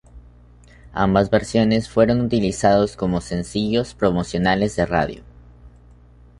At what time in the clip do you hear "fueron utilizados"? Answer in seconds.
1.87-2.95